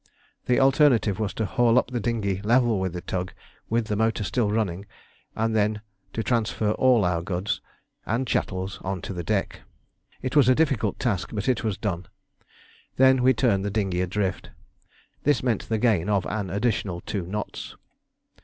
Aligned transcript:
The 0.47 0.59
alternative 0.59 1.19
was 1.19 1.31
to 1.35 1.45
haul 1.45 1.77
up 1.77 1.91
the 1.91 1.99
dinghy 1.99 2.41
level 2.41 2.79
with 2.79 2.93
the 2.93 3.01
tug, 3.01 3.33
with 3.69 3.85
the 3.85 3.95
motor 3.95 4.23
still 4.23 4.51
running, 4.51 4.87
and 5.35 5.55
then 5.55 5.81
to 6.13 6.23
transfer 6.23 6.71
all 6.71 7.05
our 7.05 7.21
goods 7.21 7.61
and 8.03 8.25
chattels 8.25 8.79
on 8.83 9.03
to 9.03 9.13
the 9.13 9.23
deck. 9.23 9.61
It 10.23 10.35
was 10.35 10.49
a 10.49 10.55
difficult 10.55 10.97
task, 10.99 11.29
but 11.31 11.47
it 11.47 11.63
was 11.63 11.77
done. 11.77 12.07
We 12.97 12.97
then 13.03 13.33
turned 13.35 13.63
the 13.63 13.69
dinghy 13.69 14.01
adrift. 14.01 14.49
This 15.21 15.43
meant 15.43 15.69
the 15.69 15.77
gain 15.77 16.09
of 16.09 16.25
an 16.25 16.49
additional 16.49 17.01
two 17.01 17.27
knots. 17.27 17.75